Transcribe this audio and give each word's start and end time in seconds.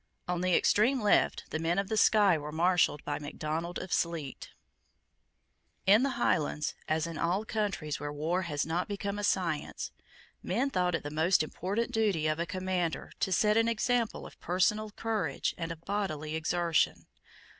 On 0.27 0.41
the 0.41 0.55
extreme 0.55 0.99
left, 0.99 1.43
the 1.51 1.59
men 1.59 1.77
of 1.77 1.87
Sky 1.99 2.35
were 2.35 2.51
marshalled 2.51 3.05
by 3.05 3.19
Macdonald 3.19 3.77
of 3.77 3.93
Sleat, 3.93 4.49
In 5.85 6.01
the 6.01 6.17
Highlands, 6.17 6.73
as 6.89 7.05
in 7.05 7.19
all 7.19 7.45
countries 7.45 7.99
where 7.99 8.11
war 8.11 8.41
has 8.41 8.65
not 8.65 8.87
become 8.87 9.19
a 9.19 9.23
science, 9.23 9.91
men 10.41 10.71
thought 10.71 10.95
it 10.95 11.03
the 11.03 11.11
most 11.11 11.43
important 11.43 11.91
duty 11.91 12.25
of 12.25 12.39
a 12.39 12.47
commander 12.47 13.11
to 13.19 13.31
set 13.31 13.57
an 13.57 13.67
example 13.67 14.25
of 14.25 14.39
personal 14.39 14.89
courage 14.89 15.53
and 15.55 15.71
of 15.71 15.85
bodily 15.85 16.35
exertion. 16.35 17.05